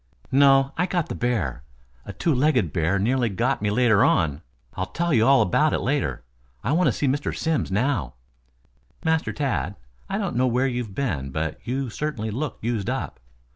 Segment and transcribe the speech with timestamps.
[0.31, 1.61] "No, I got the bear.
[2.07, 4.41] A two legged bear nearly got me later on.
[4.73, 6.23] I'll tell you all about it later.
[6.63, 7.37] I want to see Mr.
[7.37, 8.15] Simms now."
[9.05, 9.75] "Master Tad,
[10.09, 13.19] I don't know where you have been, but you certainly look used up.